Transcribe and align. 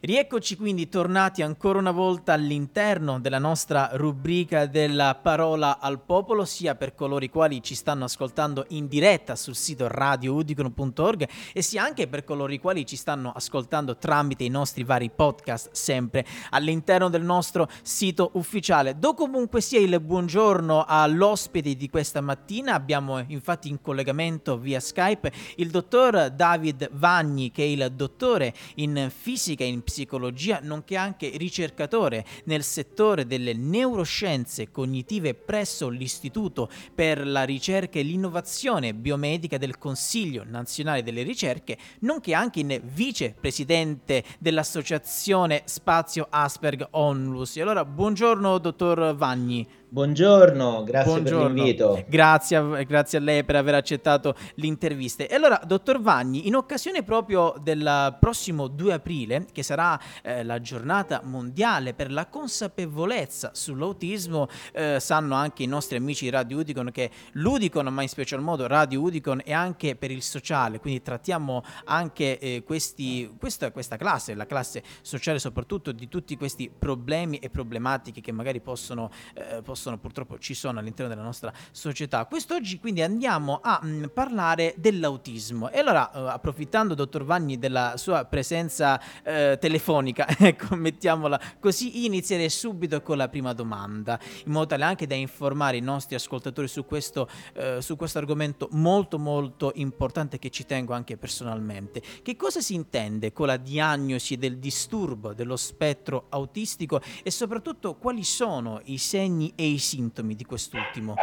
Rieccoci 0.00 0.56
quindi 0.56 0.88
tornati 0.88 1.42
ancora 1.42 1.80
una 1.80 1.90
volta 1.90 2.32
all'interno 2.32 3.18
della 3.18 3.40
nostra 3.40 3.90
rubrica 3.94 4.66
della 4.66 5.18
parola 5.20 5.80
al 5.80 6.00
popolo, 6.00 6.44
sia 6.44 6.76
per 6.76 6.94
coloro 6.94 7.24
i 7.24 7.28
quali 7.28 7.60
ci 7.64 7.74
stanno 7.74 8.04
ascoltando 8.04 8.64
in 8.68 8.86
diretta 8.86 9.34
sul 9.34 9.56
sito 9.56 9.88
radioudicon.org 9.88 11.28
e 11.52 11.62
sia 11.62 11.82
anche 11.82 12.06
per 12.06 12.22
coloro 12.22 12.52
i 12.52 12.60
quali 12.60 12.86
ci 12.86 12.94
stanno 12.94 13.32
ascoltando 13.32 13.96
tramite 13.96 14.44
i 14.44 14.48
nostri 14.48 14.84
vari 14.84 15.10
podcast 15.10 15.70
sempre 15.72 16.24
all'interno 16.50 17.08
del 17.08 17.24
nostro 17.24 17.68
sito 17.82 18.30
ufficiale. 18.34 19.00
Do 19.00 19.14
comunque 19.14 19.60
sia 19.60 19.80
il 19.80 19.98
buongiorno 20.00 20.84
all'ospite 20.86 21.74
di 21.74 21.90
questa 21.90 22.20
mattina, 22.20 22.74
abbiamo 22.74 23.18
infatti 23.26 23.68
in 23.68 23.80
collegamento 23.80 24.58
via 24.58 24.78
Skype 24.78 25.32
il 25.56 25.70
dottor 25.70 26.30
David 26.30 26.88
Vagni 26.92 27.50
che 27.50 27.64
è 27.64 27.66
il 27.66 27.90
dottore 27.96 28.54
in 28.76 29.10
fisica 29.12 29.64
e 29.64 29.66
in 29.66 29.86
psicologia, 29.88 30.60
nonché 30.62 30.96
anche 30.96 31.32
ricercatore 31.36 32.26
nel 32.44 32.62
settore 32.62 33.26
delle 33.26 33.54
neuroscienze 33.54 34.70
cognitive 34.70 35.32
presso 35.32 35.88
l'Istituto 35.88 36.68
per 36.94 37.26
la 37.26 37.44
ricerca 37.44 37.98
e 37.98 38.02
l'innovazione 38.02 38.92
biomedica 38.92 39.56
del 39.56 39.78
Consiglio 39.78 40.44
nazionale 40.46 41.02
delle 41.02 41.22
ricerche, 41.22 41.78
nonché 42.00 42.34
anche 42.34 42.60
in 42.60 42.78
vicepresidente 42.84 44.22
dell'associazione 44.38 45.62
Spazio 45.64 46.26
Asperg 46.28 46.86
Onlus. 46.90 47.56
E 47.56 47.62
allora, 47.62 47.86
buongiorno 47.86 48.58
dottor 48.58 49.16
Vagni. 49.16 49.66
Buongiorno, 49.90 50.84
grazie 50.84 51.12
Buongiorno. 51.12 51.46
per 51.46 51.54
l'invito. 51.54 52.04
Grazie, 52.06 52.84
grazie, 52.84 53.16
a 53.16 53.20
lei 53.22 53.42
per 53.42 53.56
aver 53.56 53.74
accettato 53.74 54.34
l'intervista. 54.56 55.24
E 55.24 55.34
allora, 55.34 55.58
dottor 55.64 55.98
Vagni, 56.02 56.46
in 56.46 56.56
occasione 56.56 57.02
proprio 57.02 57.54
del 57.62 58.14
prossimo 58.20 58.66
2 58.66 58.92
aprile, 58.92 59.46
che 59.50 59.62
sarà 59.62 59.98
eh, 60.22 60.44
la 60.44 60.60
giornata 60.60 61.22
mondiale 61.24 61.94
per 61.94 62.12
la 62.12 62.26
consapevolezza 62.26 63.52
sull'autismo, 63.54 64.48
eh, 64.74 65.00
sanno 65.00 65.34
anche 65.34 65.62
i 65.62 65.66
nostri 65.66 65.96
amici 65.96 66.28
Radio 66.28 66.58
Udicon 66.58 66.90
che 66.92 67.10
l'Udicon, 67.32 67.86
ma 67.86 68.02
in 68.02 68.08
special 68.08 68.42
modo 68.42 68.66
Radio 68.66 69.00
Udicon, 69.00 69.40
è 69.42 69.54
anche 69.54 69.96
per 69.96 70.10
il 70.10 70.20
sociale, 70.20 70.80
quindi 70.80 71.00
trattiamo 71.00 71.64
anche 71.84 72.38
eh, 72.38 72.62
questi, 72.62 73.34
questa, 73.38 73.70
questa 73.70 73.96
classe, 73.96 74.34
la 74.34 74.46
classe 74.46 74.82
sociale 75.00 75.38
soprattutto, 75.38 75.92
di 75.92 76.08
tutti 76.08 76.36
questi 76.36 76.70
problemi 76.78 77.38
e 77.38 77.48
problematiche 77.48 78.20
che 78.20 78.32
magari 78.32 78.60
possono, 78.60 79.10
eh, 79.32 79.62
possono 79.62 79.76
possono, 79.78 79.96
purtroppo 79.96 80.38
ci 80.40 80.54
sono 80.54 80.80
all'interno 80.80 81.08
della 81.08 81.24
nostra 81.24 81.52
società. 81.70 82.24
Quest'oggi 82.26 82.80
quindi 82.80 83.00
andiamo 83.00 83.60
a 83.62 83.78
mh, 83.80 83.88
mm, 83.88 84.04
parlare 84.12 84.74
dell'autismo. 84.76 85.70
E 85.70 85.78
allora, 85.78 86.10
uh, 86.12 86.18
approfittando, 86.26 86.94
dottor 86.94 87.24
Vanni, 87.24 87.58
della 87.58 87.94
sua 87.96 88.24
presenza 88.24 89.00
uh, 89.00 89.56
telefonica, 89.56 90.26
ecco, 90.36 90.74
mettiamola 90.74 91.40
così, 91.60 92.04
inizierei 92.06 92.50
subito 92.50 93.00
con 93.02 93.16
la 93.16 93.28
prima 93.28 93.52
domanda, 93.52 94.18
in 94.44 94.52
modo 94.52 94.66
tale 94.66 94.82
anche 94.82 95.06
da 95.06 95.14
informare 95.14 95.76
i 95.76 95.80
nostri 95.80 96.16
ascoltatori 96.16 96.66
su 96.66 96.84
questo, 96.84 97.28
uh, 97.54 97.78
su 97.78 97.94
questo 97.94 98.18
argomento 98.18 98.68
molto 98.72 99.18
molto 99.18 99.70
importante 99.76 100.40
che 100.40 100.50
ci 100.50 100.66
tengo 100.66 100.92
anche 100.92 101.16
personalmente. 101.16 102.02
Che 102.20 102.34
cosa 102.34 102.60
si 102.60 102.74
intende 102.74 103.32
con 103.32 103.46
la 103.46 103.56
diagnosi 103.56 104.36
del 104.36 104.58
disturbo 104.58 105.34
dello 105.34 105.56
spettro 105.56 106.26
autistico 106.30 107.00
e 107.22 107.30
soprattutto 107.30 107.94
quali 107.94 108.24
sono 108.24 108.80
i 108.84 108.98
segni 108.98 109.52
e 109.54 109.66
i 109.66 109.67
sintomi 109.76 110.34
di 110.34 110.44
quest'ultimo? 110.44 111.14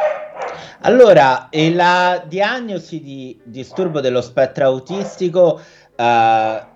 Allora, 0.82 1.48
la 1.50 2.24
diagnosi 2.26 3.00
di 3.00 3.40
disturbo 3.42 4.00
dello 4.00 4.20
spettro 4.20 4.66
autistico 4.66 5.60
uh, 5.96 6.02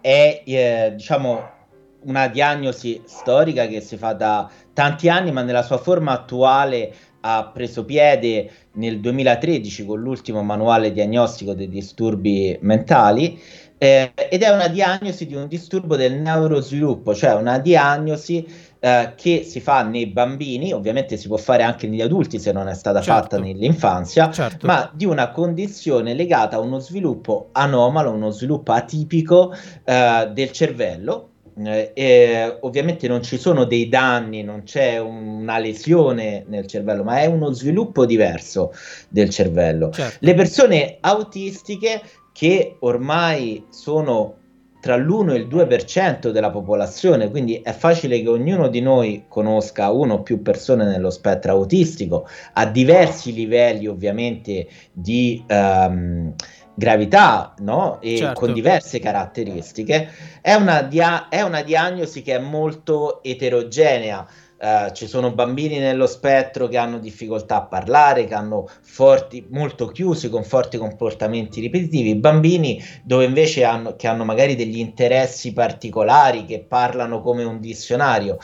è, 0.00 0.42
eh, 0.44 0.92
diciamo, 0.96 1.58
una 2.02 2.28
diagnosi 2.28 3.02
storica 3.04 3.66
che 3.66 3.80
si 3.80 3.96
fa 3.96 4.14
da 4.14 4.50
tanti 4.72 5.08
anni, 5.08 5.32
ma 5.32 5.42
nella 5.42 5.62
sua 5.62 5.78
forma 5.78 6.12
attuale 6.12 6.94
ha 7.20 7.50
preso 7.52 7.84
piede 7.84 8.50
nel 8.72 9.00
2013 9.00 9.84
con 9.84 10.00
l'ultimo 10.00 10.42
manuale 10.42 10.90
diagnostico 10.90 11.52
dei 11.52 11.68
disturbi 11.68 12.56
mentali 12.62 13.38
eh, 13.82 14.12
ed 14.14 14.42
è 14.42 14.48
una 14.50 14.68
diagnosi 14.68 15.26
di 15.26 15.34
un 15.34 15.48
disturbo 15.48 15.96
del 15.96 16.14
neurosviluppo, 16.14 17.14
cioè 17.14 17.34
una 17.34 17.58
diagnosi 17.58 18.46
eh, 18.82 19.12
che 19.14 19.42
si 19.44 19.60
fa 19.60 19.82
nei 19.82 20.06
bambini, 20.06 20.72
ovviamente 20.72 21.18
si 21.18 21.28
può 21.28 21.36
fare 21.36 21.62
anche 21.62 21.86
negli 21.86 22.00
adulti 22.00 22.38
se 22.38 22.50
non 22.50 22.66
è 22.66 22.74
stata 22.74 23.02
certo. 23.02 23.20
fatta 23.20 23.38
nell'infanzia, 23.38 24.30
certo. 24.30 24.66
ma 24.66 24.90
di 24.94 25.04
una 25.04 25.30
condizione 25.30 26.14
legata 26.14 26.56
a 26.56 26.60
uno 26.60 26.78
sviluppo 26.78 27.50
anomalo, 27.52 28.10
uno 28.10 28.30
sviluppo 28.30 28.72
atipico 28.72 29.54
eh, 29.84 30.30
del 30.32 30.50
cervello. 30.50 31.26
Eh, 31.62 32.56
ovviamente 32.60 33.06
non 33.06 33.22
ci 33.22 33.36
sono 33.36 33.64
dei 33.64 33.86
danni, 33.86 34.42
non 34.42 34.62
c'è 34.62 34.98
una 34.98 35.58
lesione 35.58 36.44
nel 36.48 36.66
cervello, 36.66 37.02
ma 37.02 37.20
è 37.20 37.26
uno 37.26 37.52
sviluppo 37.52 38.06
diverso 38.06 38.72
del 39.10 39.28
cervello. 39.28 39.90
Certo. 39.90 40.16
Le 40.20 40.34
persone 40.34 40.96
autistiche 41.00 42.00
che 42.32 42.76
ormai 42.78 43.66
sono 43.68 44.36
tra 44.80 44.96
l'1 44.96 45.32
e 45.32 45.36
il 45.36 45.46
2% 45.46 46.30
della 46.30 46.50
popolazione, 46.50 47.30
quindi 47.30 47.60
è 47.62 47.72
facile 47.72 48.20
che 48.22 48.28
ognuno 48.28 48.68
di 48.68 48.80
noi 48.80 49.24
conosca 49.28 49.90
uno 49.90 50.14
o 50.14 50.22
più 50.22 50.40
persone 50.42 50.86
nello 50.86 51.10
spettro 51.10 51.52
autistico, 51.52 52.26
a 52.54 52.66
diversi 52.66 53.32
livelli 53.32 53.86
ovviamente 53.86 54.66
di 54.92 55.44
um, 55.48 56.34
gravità 56.74 57.54
no? 57.58 58.00
e 58.00 58.16
certo. 58.16 58.40
con 58.40 58.52
diverse 58.54 58.98
caratteristiche, 59.00 60.08
è 60.40 60.54
una, 60.54 60.80
dia- 60.82 61.28
è 61.28 61.42
una 61.42 61.62
diagnosi 61.62 62.22
che 62.22 62.36
è 62.36 62.38
molto 62.38 63.22
eterogenea. 63.22 64.26
Uh, 64.60 64.92
ci 64.92 65.06
sono 65.06 65.32
bambini 65.32 65.78
nello 65.78 66.06
spettro 66.06 66.68
che 66.68 66.76
hanno 66.76 66.98
difficoltà 66.98 67.56
a 67.56 67.62
parlare, 67.62 68.26
che 68.26 68.34
hanno 68.34 68.68
forti, 68.82 69.46
molto 69.48 69.86
chiusi, 69.86 70.28
con 70.28 70.44
forti 70.44 70.76
comportamenti 70.76 71.62
ripetitivi, 71.62 72.14
bambini 72.16 72.78
dove 73.02 73.24
invece 73.24 73.64
hanno, 73.64 73.96
che 73.96 74.06
hanno 74.06 74.24
magari 74.24 74.56
degli 74.56 74.78
interessi 74.78 75.54
particolari, 75.54 76.44
che 76.44 76.60
parlano 76.60 77.22
come 77.22 77.42
un 77.42 77.58
dizionario. 77.58 78.36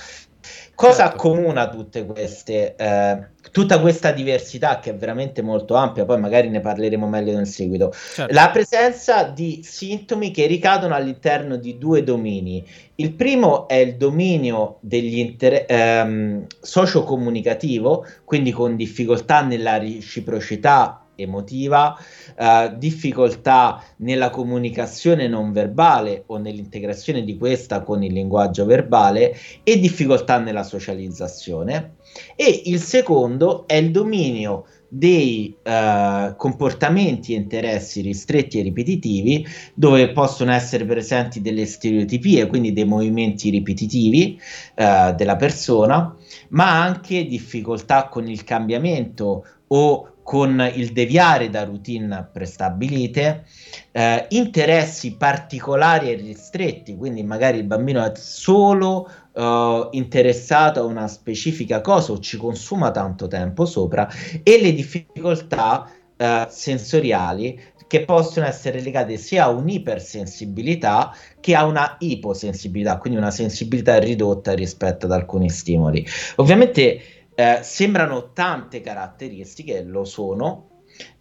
Cosa 0.75 1.05
certo. 1.05 1.17
accomuna 1.17 1.69
tutte 1.69 2.05
queste, 2.05 2.75
eh, 2.77 3.19
tutta 3.51 3.81
questa 3.81 4.13
diversità 4.13 4.79
che 4.79 4.91
è 4.91 4.95
veramente 4.95 5.41
molto 5.41 5.75
ampia, 5.75 6.05
poi 6.05 6.21
magari 6.21 6.49
ne 6.49 6.61
parleremo 6.61 7.09
meglio 7.09 7.35
nel 7.35 7.47
seguito. 7.47 7.93
Certo. 7.93 8.33
La 8.35 8.51
presenza 8.51 9.23
di 9.23 9.63
sintomi 9.63 10.31
che 10.31 10.47
ricadono 10.47 10.95
all'interno 10.95 11.57
di 11.57 11.79
due 11.79 12.03
domini. 12.03 12.65
Il 12.97 13.13
primo 13.13 13.69
è 13.69 13.77
il 13.77 13.97
dominio 13.97 14.77
degli 14.81 15.19
inter- 15.19 15.65
ehm, 15.67 16.47
socio-comunicativo, 16.61 18.07
quindi 18.25 18.51
con 18.51 18.77
difficoltà 18.77 19.43
nella 19.43 19.79
reciprocità 19.79 21.06
emotiva, 21.17 21.97
eh, 22.39 22.75
difficoltà 22.77 23.83
nella 23.99 24.31
comunicazione 24.31 25.27
non 25.29 25.53
verbale 25.53 26.25
o 26.27 26.37
nell'integrazione 26.37 27.25
di 27.25 27.37
questa 27.37 27.83
con 27.83 28.03
il 28.03 28.13
linguaggio 28.13 28.65
verbale 28.65 29.37
e 29.63 29.79
difficoltà 29.79 30.39
nella 30.39 30.63
socializzazione. 30.63 31.97
E 32.35 32.63
il 32.67 32.81
secondo 32.81 33.67
è 33.67 33.75
il 33.75 33.91
dominio 33.91 34.65
dei 34.89 35.55
uh, 35.63 36.35
comportamenti 36.37 37.35
e 37.35 37.37
interessi 37.37 38.01
ristretti 38.01 38.59
e 38.59 38.63
ripetitivi 38.63 39.47
dove 39.75 40.13
possono 40.13 40.53
essere 40.53 40.85
presenti 40.85 41.41
delle 41.41 41.67
stereotipie, 41.67 42.47
quindi 42.47 42.73
dei 42.73 42.85
movimenti 42.85 43.51
ripetitivi 43.51 44.41
uh, 44.77 45.15
della 45.15 45.37
persona, 45.37 46.15
ma 46.51 46.83
anche 46.83 47.27
difficoltà 47.27 48.09
con 48.09 48.29
il 48.29 48.45
cambiamento 48.45 49.45
o 49.69 50.11
con 50.27 50.73
il 50.75 50.91
deviare 50.91 51.49
da 51.51 51.63
routine 51.63 52.29
prestabilite, 52.33 53.45
eh, 53.93 54.27
interessi 54.31 55.15
particolari 55.15 56.11
e 56.11 56.17
ristretti, 56.17 56.97
quindi 56.97 57.23
magari 57.23 57.59
il 57.59 57.65
bambino 57.65 58.05
è 58.05 58.11
solo 58.17 59.09
uh, 59.35 59.87
interessato 59.93 60.81
a 60.81 60.83
una 60.83 61.07
specifica 61.07 61.81
cosa 61.81 62.11
o 62.11 62.19
ci 62.19 62.39
consuma 62.39 62.91
tanto 62.91 63.29
tempo 63.29 63.67
sopra, 63.67 64.09
e 64.43 64.61
le 64.61 64.73
difficoltà 64.73 65.89
uh, 66.17 66.25
sensoriali 66.49 67.63
che 67.87 68.05
possono 68.05 68.47
essere 68.47 68.81
legate 68.81 69.19
sia 69.19 69.45
a 69.45 69.51
un'ipersensibilità 69.51 71.15
che 71.39 71.55
a 71.55 71.65
una 71.67 71.99
iposensibilità, 72.01 72.99
quindi 72.99 73.21
una 73.21 73.31
sensibilità 73.31 74.01
ridotta 74.01 74.55
rispetto 74.55 75.07
ad 75.07 75.13
alcuni 75.13 75.51
stimoli. 75.51 76.05
Ovviamente 76.37 77.01
eh, 77.37 77.61
sembrano 77.63 78.33
tante 78.33 78.81
caratteristiche, 78.81 79.83
lo 79.83 80.05
sono, 80.05 80.76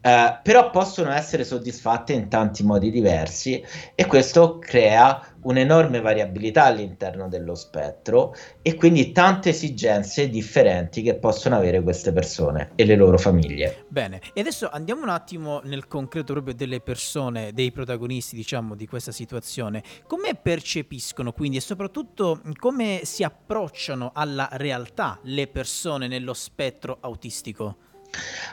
Uh, 0.06 0.38
però 0.44 0.70
possono 0.70 1.12
essere 1.12 1.44
soddisfatte 1.44 2.14
in 2.14 2.28
tanti 2.30 2.64
modi 2.64 2.92
diversi 2.92 3.64
e 3.96 4.06
questo 4.06 4.60
crea 4.60 5.36
un'enorme 5.42 6.00
variabilità 6.00 6.66
all'interno 6.66 7.28
dello 7.28 7.56
spettro 7.56 8.36
e 8.62 8.76
quindi 8.76 9.12
tante 9.12 9.50
esigenze 9.50 10.30
differenti 10.30 11.02
che 11.02 11.16
possono 11.16 11.56
avere 11.56 11.82
queste 11.82 12.12
persone 12.12 12.72
e 12.76 12.86
le 12.86 12.96
loro 12.96 13.18
famiglie. 13.18 13.86
Bene, 13.88 14.22
e 14.34 14.42
adesso 14.42 14.70
andiamo 14.70 15.02
un 15.02 15.10
attimo 15.10 15.62
nel 15.64 15.88
concreto 15.88 16.34
proprio 16.34 16.54
delle 16.54 16.82
persone, 16.82 17.52
dei 17.54 17.72
protagonisti 17.72 18.36
diciamo 18.36 18.76
di 18.76 18.86
questa 18.86 19.12
situazione. 19.12 19.82
Come 20.06 20.36
percepiscono 20.36 21.32
quindi 21.32 21.58
e 21.58 21.62
soprattutto 21.62 22.42
come 22.60 23.02
si 23.04 23.24
approcciano 23.24 24.12
alla 24.14 24.50
realtà 24.52 25.20
le 25.24 25.48
persone 25.48 26.08
nello 26.08 26.34
spettro 26.34 26.98
autistico? 27.02 27.85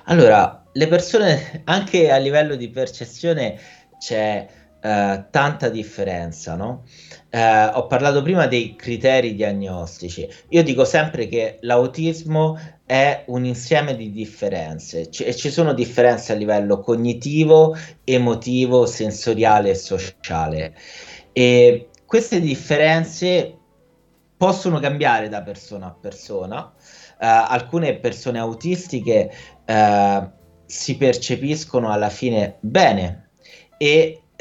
Allora, 0.05 0.65
le 0.73 0.89
persone 0.89 1.63
anche 1.65 2.11
a 2.11 2.17
livello 2.17 2.57
di 2.57 2.69
percezione 2.69 3.59
c'è 3.99 4.49
eh, 4.81 5.25
tanta 5.31 5.69
differenza, 5.69 6.57
no? 6.57 6.85
Eh, 7.31 7.65
ho 7.67 7.87
parlato 7.87 8.21
prima 8.23 8.47
dei 8.47 8.75
criteri 8.75 9.35
diagnostici. 9.35 10.29
Io 10.49 10.63
dico 10.63 10.85
sempre 10.85 11.29
che 11.29 11.59
l'autismo 11.61 12.59
è 12.85 13.25
un 13.29 13.45
insieme 13.45 13.95
di 13.97 14.11
differenze 14.11 15.09
C- 15.09 15.23
e 15.25 15.35
ci 15.35 15.51
sono 15.51 15.73
differenze 15.73 16.33
a 16.33 16.35
livello 16.35 16.81
cognitivo, 16.81 17.77
emotivo, 18.05 18.85
sensoriale 18.87 19.71
e 19.71 19.75
sociale. 19.77 20.75
E 21.33 21.89
queste 22.05 22.41
differenze 22.41 23.57
possono 24.37 24.81
cambiare 24.81 25.29
da 25.29 25.43
persona 25.43 25.87
a 25.87 25.97
persona. 25.99 26.75
Uh, 27.23 27.47
alcune 27.47 27.95
persone 27.95 28.41
autistiche 28.41 29.31
uh, 29.65 30.29
si 30.67 30.97
percepiscono 30.97 31.93
alla 31.93 32.09
fine 32.09 32.57
bene 32.59 33.29
e 33.77 34.23
uh, 34.23 34.35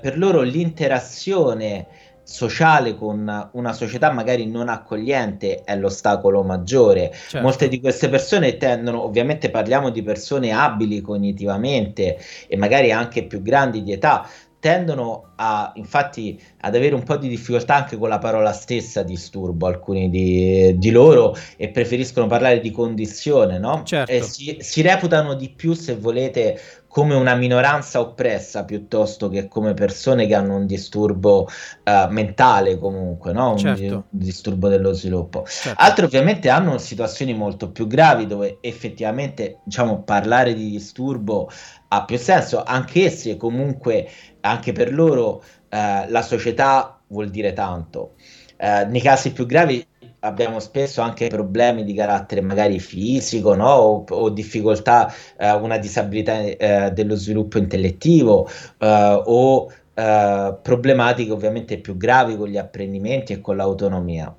per 0.00 0.16
loro 0.16 0.42
l'interazione 0.42 1.88
sociale 2.28 2.94
con 2.94 3.48
una 3.52 3.72
società 3.72 4.12
magari 4.12 4.46
non 4.46 4.68
accogliente 4.68 5.62
è 5.64 5.74
l'ostacolo 5.76 6.42
maggiore. 6.42 7.10
Certo. 7.10 7.40
Molte 7.40 7.68
di 7.68 7.80
queste 7.80 8.10
persone 8.10 8.58
tendono, 8.58 9.02
ovviamente 9.02 9.48
parliamo 9.48 9.88
di 9.88 10.02
persone 10.02 10.52
abili 10.52 11.00
cognitivamente 11.00 12.18
e 12.46 12.56
magari 12.58 12.92
anche 12.92 13.24
più 13.24 13.40
grandi 13.40 13.82
di 13.82 13.92
età, 13.92 14.28
tendono 14.60 15.30
a, 15.36 15.70
infatti 15.76 16.40
ad 16.60 16.74
avere 16.74 16.94
un 16.94 17.04
po' 17.04 17.16
di 17.16 17.28
difficoltà 17.28 17.76
anche 17.76 17.96
con 17.96 18.08
la 18.08 18.18
parola 18.18 18.52
stessa 18.52 19.02
disturbo 19.02 19.66
alcuni 19.66 20.10
di, 20.10 20.76
di 20.76 20.90
loro 20.90 21.36
e 21.56 21.68
preferiscono 21.68 22.26
parlare 22.26 22.60
di 22.60 22.70
condizione 22.72 23.58
no? 23.58 23.82
Certo. 23.84 24.10
E 24.10 24.22
si, 24.22 24.56
si, 24.60 24.82
reputano 24.82 25.34
di 25.34 25.50
più 25.50 25.74
se 25.74 25.94
volete 25.94 26.60
come 26.88 27.14
una 27.14 27.36
minoranza 27.36 28.00
oppressa 28.00 28.64
piuttosto 28.64 29.28
che 29.28 29.46
come 29.46 29.74
persone 29.74 30.26
che 30.26 30.34
hanno 30.34 30.56
un 30.56 30.66
disturbo 30.66 31.42
uh, 31.84 32.10
mentale 32.10 32.78
comunque 32.78 33.32
no? 33.32 33.52
un, 33.52 33.58
certo. 33.58 33.94
un, 33.94 34.02
disturbo 34.08 34.68
dello 34.68 34.92
sviluppo 34.92 35.44
certo. 35.46 35.80
altri 35.80 36.06
ovviamente 36.06 36.48
hanno 36.48 36.78
situazioni 36.78 37.34
molto 37.34 37.70
più 37.70 37.86
gravi 37.86 38.26
dove 38.26 38.58
effettivamente 38.60 39.58
diciamo 39.62 40.02
parlare 40.02 40.54
di 40.54 40.70
disturbo 40.70 41.48
ha 41.88 42.04
più 42.04 42.18
senso 42.18 42.62
anche 42.64 43.10
se 43.10 43.36
comunque 43.36 44.08
anche 44.48 44.72
per 44.72 44.92
loro 44.92 45.42
eh, 45.68 46.08
la 46.08 46.22
società 46.22 47.00
vuol 47.08 47.30
dire 47.30 47.52
tanto. 47.52 48.14
Eh, 48.56 48.84
nei 48.86 49.00
casi 49.00 49.32
più 49.32 49.46
gravi 49.46 49.86
abbiamo 50.20 50.58
spesso 50.58 51.00
anche 51.00 51.28
problemi 51.28 51.84
di 51.84 51.94
carattere 51.94 52.40
magari 52.40 52.80
fisico 52.80 53.54
no? 53.54 53.68
o, 53.68 54.04
o, 54.08 54.28
difficoltà, 54.30 55.12
eh, 55.36 55.52
una 55.52 55.78
disabilità 55.78 56.40
eh, 56.40 56.90
dello 56.92 57.14
sviluppo 57.14 57.58
intellettivo 57.58 58.48
eh, 58.78 59.22
o 59.24 59.70
eh, 59.94 60.58
problematiche 60.60 61.32
ovviamente 61.32 61.78
più 61.78 61.96
gravi 61.96 62.36
con 62.36 62.48
gli 62.48 62.56
apprendimenti 62.56 63.32
e 63.32 63.40
con 63.40 63.56
l'autonomia. 63.56 64.34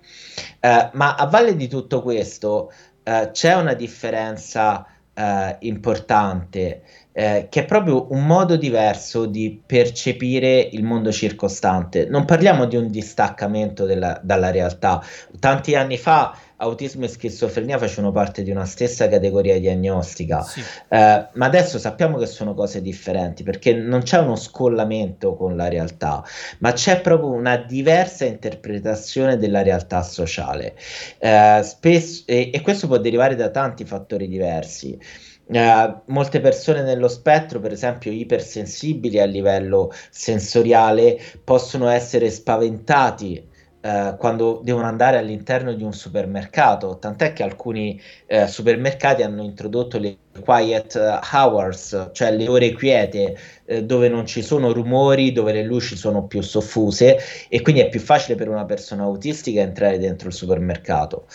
ma 0.94 1.16
a 1.16 1.26
valle 1.28 1.56
di 1.56 1.68
tutto 1.68 2.02
questo 2.02 2.72
c'è 3.04 3.56
una 3.56 3.74
differenza 3.74 4.86
importante 5.60 6.84
eh, 7.20 7.48
che 7.50 7.64
è 7.64 7.66
proprio 7.66 8.14
un 8.14 8.26
modo 8.26 8.56
diverso 8.56 9.26
di 9.26 9.62
percepire 9.66 10.70
il 10.72 10.86
mondo 10.86 11.12
circostante. 11.12 12.06
Non 12.06 12.24
parliamo 12.24 12.64
di 12.64 12.78
un 12.78 12.90
distaccamento 12.90 13.84
della, 13.84 14.18
dalla 14.24 14.52
realtà. 14.52 15.04
Tanti 15.38 15.76
anni 15.76 15.98
fa 15.98 16.34
autismo 16.56 17.04
e 17.04 17.08
schizofrenia 17.10 17.78
facevano 17.78 18.14
parte 18.14 18.42
di 18.42 18.52
una 18.52 18.64
stessa 18.64 19.10
categoria 19.10 19.60
diagnostica, 19.60 20.42
sì. 20.44 20.62
eh, 20.62 21.28
ma 21.34 21.46
adesso 21.46 21.78
sappiamo 21.78 22.18
che 22.18 22.26
sono 22.26 22.54
cose 22.54 22.82
differenti 22.82 23.44
perché 23.44 23.74
non 23.74 24.02
c'è 24.02 24.20
uno 24.20 24.36
scollamento 24.36 25.36
con 25.36 25.56
la 25.58 25.68
realtà, 25.68 26.24
ma 26.60 26.72
c'è 26.72 27.02
proprio 27.02 27.32
una 27.32 27.58
diversa 27.58 28.24
interpretazione 28.26 29.38
della 29.38 29.62
realtà 29.62 30.04
sociale. 30.04 30.76
Eh, 31.18 31.62
spesso, 31.64 32.24
e, 32.28 32.52
e 32.54 32.62
questo 32.62 32.88
può 32.88 32.98
derivare 32.98 33.36
da 33.36 33.50
tanti 33.50 33.84
fattori 33.84 34.28
diversi. 34.30 34.98
Uh, 35.52 36.02
molte 36.06 36.42
persone 36.42 36.84
nello 36.84 37.08
spettro, 37.08 37.60
per 37.60 37.72
esempio 37.72 38.12
ipersensibili 38.12 39.20
a 39.20 39.26
livello 39.26 39.92
sensoriale, 40.12 41.20
possono 41.44 41.88
essere 41.88 42.30
spaventati 42.30 43.44
uh, 43.82 44.16
quando 44.18 44.62
devono 44.64 44.86
andare 44.86 45.18
all'interno 45.18 45.74
di 45.74 45.82
un 45.82 45.92
supermercato, 45.92 47.00
tant'è 47.00 47.34
che 47.34 47.42
alcuni 47.42 48.00
uh, 48.28 48.46
supermercati 48.46 49.24
hanno 49.24 49.42
introdotto 49.42 49.98
le 49.98 50.18
quiet 50.40 50.96
hours, 51.34 52.12
cioè 52.14 52.32
le 52.32 52.48
ore 52.48 52.72
quiete, 52.74 53.36
dove 53.84 54.08
non 54.08 54.26
ci 54.26 54.42
sono 54.42 54.72
rumori, 54.72 55.32
dove 55.32 55.52
le 55.52 55.64
luci 55.64 55.98
sono 55.98 56.28
più 56.28 56.42
soffuse 56.42 57.18
e 57.50 57.62
quindi 57.62 57.82
è 57.82 57.90
più 57.90 58.00
facile 58.00 58.38
per 58.38 58.48
una 58.48 58.64
persona 58.64 59.04
autistica 59.04 59.60
entrare 59.60 59.98
dentro 59.98 60.30
il 60.30 60.34
supermercato. 60.34 61.26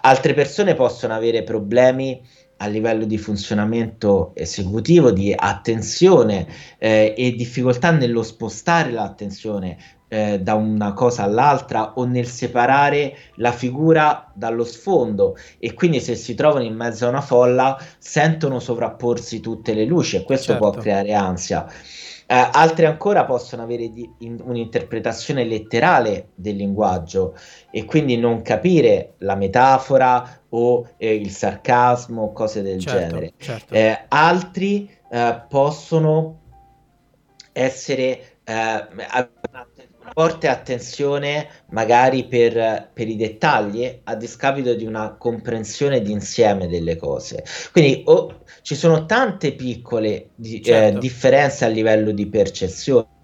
Altre 0.00 0.34
persone 0.34 0.74
possono 0.74 1.14
avere 1.14 1.44
problemi 1.44 2.20
a 2.58 2.66
livello 2.66 3.04
di 3.04 3.18
funzionamento 3.18 4.32
esecutivo, 4.34 5.10
di 5.10 5.32
attenzione 5.36 6.46
eh, 6.78 7.14
e 7.16 7.32
difficoltà 7.34 7.90
nello 7.90 8.22
spostare 8.22 8.90
l'attenzione 8.90 9.76
eh, 10.08 10.40
da 10.40 10.54
una 10.54 10.92
cosa 10.92 11.22
all'altra 11.22 11.94
o 11.94 12.04
nel 12.04 12.26
separare 12.26 13.16
la 13.36 13.52
figura 13.52 14.30
dallo 14.34 14.64
sfondo 14.64 15.36
e 15.58 15.74
quindi 15.74 16.00
se 16.00 16.14
si 16.14 16.34
trovano 16.34 16.64
in 16.64 16.74
mezzo 16.74 17.06
a 17.06 17.10
una 17.10 17.20
folla 17.20 17.78
sentono 17.98 18.58
sovrapporsi 18.58 19.40
tutte 19.40 19.74
le 19.74 19.84
luci 19.84 20.16
e 20.16 20.24
questo 20.24 20.52
certo. 20.52 20.70
può 20.70 20.80
creare 20.80 21.12
ansia. 21.12 21.66
Uh, 22.28 22.50
altre 22.52 22.84
ancora 22.84 23.24
possono 23.24 23.62
avere 23.62 23.90
di, 23.90 24.06
in, 24.18 24.38
un'interpretazione 24.44 25.44
letterale 25.44 26.28
del 26.34 26.56
linguaggio 26.56 27.34
e 27.70 27.86
quindi 27.86 28.18
non 28.18 28.42
capire 28.42 29.14
la 29.18 29.34
metafora 29.34 30.42
o 30.50 30.86
eh, 30.98 31.14
il 31.14 31.30
sarcasmo, 31.30 32.32
cose 32.32 32.60
del 32.60 32.80
certo, 32.80 32.98
genere. 32.98 33.32
Certo. 33.38 33.72
Eh, 33.72 34.04
altri 34.08 34.90
uh, 35.08 35.40
possono 35.48 36.40
essere 37.52 38.36
una 38.48 39.28
forte 40.12 40.48
attenzione 40.48 41.48
magari 41.70 42.26
per, 42.26 42.90
per, 42.92 43.08
i 43.08 43.16
dettagli 43.16 44.00
a 44.04 44.14
discapito 44.14 44.74
di 44.74 44.84
una 44.84 45.16
comprensione 45.16 46.00
d'insieme 46.00 46.68
delle 46.68 46.96
cose. 46.96 47.44
Quindi 47.72 48.02
oh, 48.06 48.44
ci 48.62 48.74
sono 48.74 49.06
tante 49.06 49.52
piccole 49.52 50.30
di, 50.34 50.60
eh, 50.60 50.62
certo. 50.62 50.96
eh, 50.96 51.00
differenze 51.00 51.64
a 51.64 51.68
livello 51.68 52.10
di 52.12 52.26
percezione 52.26 53.16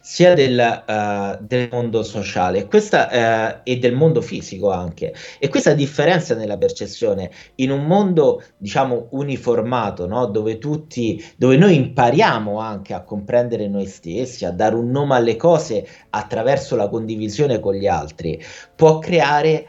sia 0.00 0.34
del, 0.34 0.82
uh, 0.86 1.44
del 1.44 1.68
mondo 1.72 2.04
sociale 2.04 2.66
questa, 2.66 3.08
uh, 3.08 3.60
e 3.64 3.78
del 3.78 3.94
mondo 3.94 4.20
fisico 4.20 4.70
anche. 4.70 5.12
E 5.38 5.48
questa 5.48 5.72
differenza 5.72 6.34
nella 6.34 6.56
percezione 6.56 7.30
in 7.56 7.72
un 7.72 7.84
mondo, 7.84 8.42
diciamo, 8.56 9.08
uniformato, 9.10 10.06
no? 10.06 10.26
dove 10.26 10.58
tutti, 10.58 11.22
dove 11.36 11.56
noi 11.56 11.74
impariamo 11.74 12.60
anche 12.60 12.94
a 12.94 13.02
comprendere 13.02 13.66
noi 13.68 13.86
stessi, 13.86 14.44
a 14.44 14.52
dare 14.52 14.76
un 14.76 14.90
nome 14.90 15.16
alle 15.16 15.36
cose 15.36 15.86
attraverso 16.10 16.76
la 16.76 16.88
condivisione 16.88 17.58
con 17.58 17.74
gli 17.74 17.88
altri, 17.88 18.40
può 18.76 18.98
creare 18.98 19.66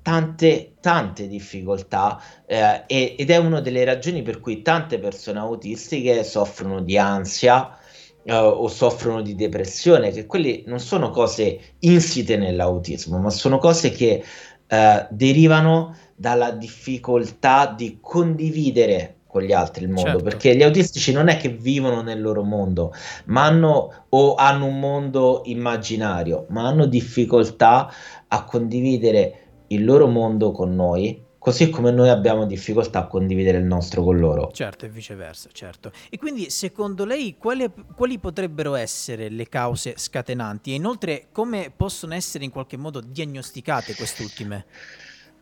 tante, 0.00 0.74
tante 0.80 1.26
difficoltà 1.28 2.20
eh, 2.46 2.84
ed 2.86 3.30
è 3.30 3.36
una 3.36 3.60
delle 3.60 3.84
ragioni 3.84 4.20
per 4.20 4.38
cui 4.40 4.60
tante 4.60 4.98
persone 4.98 5.38
autistiche 5.38 6.22
soffrono 6.24 6.82
di 6.82 6.98
ansia, 6.98 7.78
uh, 8.24 8.32
o 8.32 8.68
soffrono 8.68 9.22
di 9.22 9.34
depressione, 9.34 10.10
che 10.10 10.26
quelle 10.26 10.62
non 10.66 10.80
sono 10.80 11.10
cose 11.10 11.58
insite 11.80 12.36
nell'autismo, 12.36 13.18
ma 13.18 13.30
sono 13.30 13.58
cose 13.58 13.90
che 13.90 14.22
uh, 14.68 15.06
derivano 15.10 15.96
dalla 16.14 16.50
difficoltà 16.50 17.72
di 17.76 17.98
condividere 18.00 19.16
con 19.34 19.42
gli 19.42 19.52
altri 19.52 19.82
il 19.82 19.90
mondo, 19.90 20.10
certo. 20.10 20.22
perché 20.24 20.54
gli 20.54 20.62
autistici 20.62 21.10
non 21.10 21.26
è 21.26 21.36
che 21.36 21.48
vivono 21.48 22.02
nel 22.02 22.20
loro 22.20 22.44
mondo, 22.44 22.92
ma 23.24 23.46
hanno 23.46 24.04
o 24.08 24.36
hanno 24.36 24.66
un 24.66 24.78
mondo 24.78 25.42
immaginario, 25.46 26.46
ma 26.50 26.68
hanno 26.68 26.86
difficoltà 26.86 27.90
a 28.28 28.44
condividere 28.44 29.38
il 29.68 29.84
loro 29.84 30.06
mondo 30.06 30.52
con 30.52 30.76
noi, 30.76 31.20
così 31.44 31.68
come 31.68 31.90
noi 31.90 32.08
abbiamo 32.08 32.46
difficoltà 32.46 33.00
a 33.00 33.06
condividere 33.06 33.58
il 33.58 33.64
nostro 33.64 34.02
con 34.02 34.16
loro. 34.16 34.50
Certo, 34.50 34.86
e 34.86 34.88
viceversa, 34.88 35.50
certo. 35.52 35.92
E 36.08 36.16
quindi 36.16 36.48
secondo 36.48 37.04
lei 37.04 37.36
quali, 37.36 37.70
quali 37.94 38.18
potrebbero 38.18 38.74
essere 38.74 39.28
le 39.28 39.46
cause 39.50 39.92
scatenanti 39.98 40.72
e 40.72 40.76
inoltre 40.76 41.26
come 41.32 41.70
possono 41.76 42.14
essere 42.14 42.44
in 42.44 42.50
qualche 42.50 42.78
modo 42.78 43.02
diagnosticate 43.02 43.94
quest'ultime? 43.94 44.64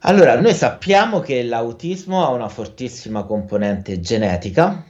Allora, 0.01 0.41
noi 0.41 0.55
sappiamo 0.55 1.21
che 1.21 1.45
l'autismo 1.45 2.25
ha 2.25 2.31
una 2.31 2.49
fortissima 2.49 3.23
componente 3.23 4.01
genetica. 4.01 4.85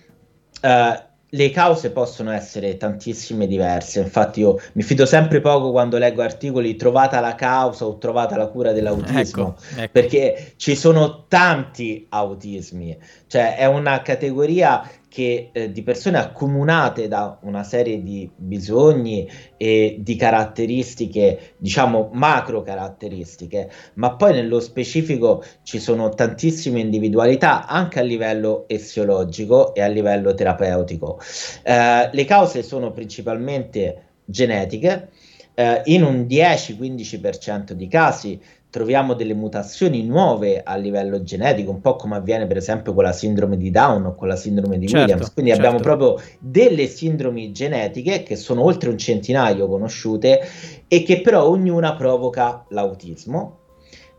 Uh, 0.63 1.11
le 1.35 1.51
cause 1.51 1.91
possono 1.93 2.31
essere 2.31 2.77
tantissime 2.77 3.47
diverse, 3.47 4.01
infatti 4.01 4.41
io 4.41 4.61
mi 4.73 4.83
fido 4.83 5.07
sempre 5.07 5.41
poco 5.41 5.71
quando 5.71 5.97
leggo 5.97 6.21
articoli 6.21 6.77
trovata 6.77 7.21
la 7.21 7.35
causa 7.35 7.87
o 7.87 7.97
trovata 7.97 8.37
la 8.37 8.49
cura 8.49 8.73
dell'autismo, 8.73 9.57
ecco, 9.57 9.81
ecco. 9.81 9.93
perché 9.93 10.53
ci 10.57 10.77
sono 10.77 11.25
tanti 11.29 12.07
autismi, 12.11 12.99
cioè 13.29 13.57
è 13.57 13.65
una 13.65 14.03
categoria 14.03 14.87
che, 15.13 15.51
eh, 15.53 15.71
di 15.71 15.83
persone 15.83 16.17
accomunate 16.17 17.07
da 17.07 17.39
una 17.43 17.65
serie 17.65 18.03
di 18.03 18.31
bisogni 18.35 19.29
e 19.59 19.99
di 20.01 20.17
caratteristiche, 20.17 21.53
diciamo 21.59 22.09
macro 22.15 22.63
caratteristiche, 22.63 23.71
ma 23.95 24.17
poi 24.17 24.33
nello 24.33 24.59
specifico 24.59 25.45
ci 25.65 25.79
sono 25.79 26.09
tantissime 26.09 26.81
individualità 26.81 27.67
anche 27.67 27.99
a 27.99 28.03
livello 28.03 28.65
essiologico 28.69 29.75
e 29.75 29.83
a 29.83 29.87
livello 29.87 30.33
terapeutico. 30.33 31.21
Eh, 31.63 32.09
le 32.11 32.25
cause 32.25 32.63
sono 32.63 32.91
principalmente 32.91 34.05
genetiche, 34.25 35.11
eh, 35.55 35.83
in 35.87 36.03
un 36.03 36.27
10-15% 36.29 37.73
di 37.73 37.89
casi 37.89 38.41
troviamo 38.73 39.13
delle 39.13 39.35
mutazioni 39.35 40.03
nuove 40.03 40.63
a 40.63 40.77
livello 40.77 41.23
genetico, 41.23 41.71
un 41.71 41.83
po' 41.83 41.97
come 41.97 42.17
avviene 42.17 42.47
per 42.47 42.57
esempio 42.57 42.95
con 42.95 43.05
la 43.05 43.13
sindrome 43.13 43.59
di 43.59 43.71
Down 43.71 44.07
o 44.07 44.15
con 44.15 44.29
la 44.29 44.37
sindrome 44.37 44.79
di 44.79 44.89
certo, 44.89 45.05
Williams. 45.05 45.33
Quindi 45.35 45.51
certo. 45.51 45.67
abbiamo 45.67 45.85
proprio 45.85 46.23
delle 46.39 46.87
sindromi 46.87 47.53
genetiche 47.53 48.23
che 48.23 48.35
sono 48.35 48.65
oltre 48.65 48.89
un 48.89 48.97
centinaio 48.97 49.69
conosciute 49.69 50.41
e 50.89 51.03
che 51.03 51.21
però 51.21 51.47
ognuna 51.47 51.95
provoca 51.95 52.65
l'autismo. 52.71 53.59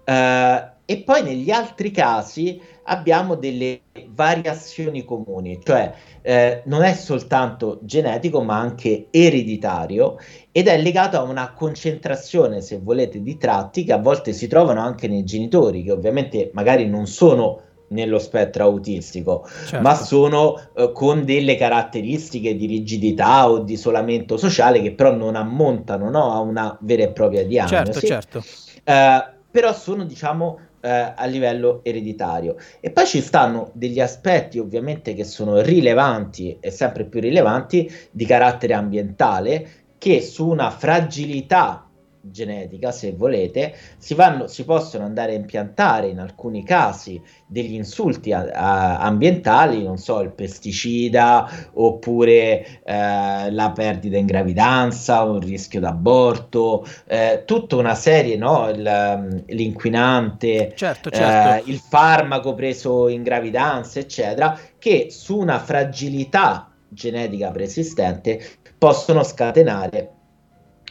Uh, 0.05 0.72
e 0.85 0.97
poi 0.97 1.23
negli 1.23 1.49
altri 1.49 1.91
casi 1.91 2.61
abbiamo 2.83 3.35
delle 3.35 3.81
variazioni 4.09 5.05
comuni, 5.05 5.59
cioè 5.63 5.93
eh, 6.21 6.61
non 6.65 6.83
è 6.83 6.93
soltanto 6.93 7.79
genetico 7.83 8.41
ma 8.41 8.59
anche 8.59 9.07
ereditario 9.09 10.17
ed 10.51 10.67
è 10.67 10.77
legato 10.81 11.17
a 11.17 11.21
una 11.21 11.53
concentrazione, 11.53 12.61
se 12.61 12.79
volete, 12.81 13.21
di 13.21 13.37
tratti 13.37 13.85
che 13.85 13.93
a 13.93 13.97
volte 13.97 14.33
si 14.33 14.47
trovano 14.47 14.81
anche 14.81 15.07
nei 15.07 15.23
genitori, 15.23 15.83
che 15.83 15.91
ovviamente 15.91 16.51
magari 16.53 16.87
non 16.87 17.07
sono 17.07 17.61
nello 17.93 18.19
spettro 18.19 18.63
autistico, 18.63 19.47
certo. 19.67 19.81
ma 19.81 19.95
sono 19.95 20.59
eh, 20.75 20.91
con 20.91 21.23
delle 21.23 21.55
caratteristiche 21.55 22.55
di 22.55 22.65
rigidità 22.65 23.49
o 23.49 23.59
di 23.59 23.73
isolamento 23.73 24.35
sociale 24.35 24.81
che 24.81 24.93
però 24.93 25.13
non 25.15 25.35
ammontano 25.35 26.09
no, 26.09 26.33
a 26.33 26.39
una 26.39 26.75
vera 26.81 27.03
e 27.03 27.11
propria 27.11 27.45
diagnosi. 27.45 27.75
Certo, 27.75 27.99
certo. 27.99 28.43
Eh, 28.83 29.31
però 29.49 29.71
sono, 29.73 30.03
diciamo, 30.03 30.59
eh, 30.83 31.13
a 31.15 31.25
livello 31.25 31.79
ereditario. 31.83 32.57
E 32.81 32.91
poi 32.91 33.05
ci 33.05 33.21
stanno 33.21 33.71
degli 33.73 34.01
aspetti 34.01 34.59
ovviamente 34.59 35.13
che 35.13 35.23
sono 35.23 35.61
rilevanti 35.61 36.57
e 36.59 36.71
sempre 36.71 37.05
più 37.05 37.21
rilevanti 37.21 37.89
di 38.11 38.25
carattere 38.25 38.73
ambientale 38.73 39.67
che 39.97 40.21
su 40.21 40.49
una 40.49 40.69
fragilità 40.69 41.82
genetica, 42.25 42.91
se 42.91 43.11
volete, 43.11 43.75
si, 43.97 44.13
vanno, 44.13 44.47
si 44.47 44.63
possono 44.63 45.03
andare 45.03 45.33
a 45.33 45.35
impiantare 45.35 46.07
in 46.07 46.19
alcuni 46.19 46.63
casi 46.63 47.21
degli 47.45 47.73
insulti 47.73 48.31
a, 48.31 48.49
a, 48.53 48.99
ambientali, 48.99 49.83
non 49.83 49.97
so, 49.97 50.21
il 50.21 50.31
pesticida 50.31 51.49
oppure 51.73 52.81
eh, 52.83 53.51
la 53.51 53.71
perdita 53.75 54.17
in 54.17 54.25
gravidanza, 54.25 55.23
un 55.23 55.39
rischio 55.39 55.81
d'aborto, 55.81 56.85
eh, 57.07 57.43
tutta 57.45 57.75
una 57.75 57.95
serie, 57.95 58.37
no? 58.37 58.69
Il, 58.69 59.43
l'inquinante, 59.47 60.71
certo, 60.75 61.09
certo. 61.09 61.67
Eh, 61.67 61.71
il 61.71 61.79
farmaco 61.79 62.53
preso 62.53 63.09
in 63.09 63.23
gravidanza, 63.23 63.99
eccetera, 63.99 64.57
che 64.79 65.07
su 65.09 65.37
una 65.37 65.59
fragilità 65.59 66.71
genetica 66.87 67.51
preesistente 67.51 68.41
possono 68.77 69.23
scatenare 69.23 70.11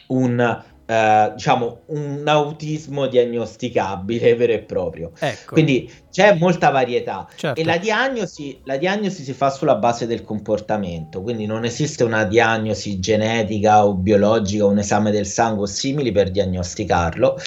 un 0.07 0.63
eh, 0.85 1.31
diciamo 1.33 1.81
un 1.87 2.23
autismo 2.25 3.07
diagnosticabile 3.07 4.35
vero 4.35 4.53
e 4.53 4.59
proprio. 4.59 5.11
Ecco. 5.17 5.53
Quindi 5.53 5.91
c'è 6.11 6.35
molta 6.35 6.69
varietà 6.69 7.27
certo. 7.35 7.59
e 7.59 7.63
la 7.63 7.77
diagnosi, 7.77 8.59
la 8.65 8.77
diagnosi 8.77 9.23
si 9.23 9.33
fa 9.33 9.49
sulla 9.49 9.75
base 9.75 10.05
del 10.05 10.21
comportamento, 10.21 11.21
quindi 11.21 11.45
non 11.45 11.65
esiste 11.65 12.03
una 12.03 12.23
diagnosi 12.25 12.99
genetica 12.99 13.85
o 13.85 13.95
biologica, 13.95 14.65
un 14.65 14.77
esame 14.77 15.09
del 15.09 15.25
sangue 15.25 15.63
o 15.63 15.65
simili 15.65 16.11
per 16.11 16.29
diagnosticarlo, 16.29 17.37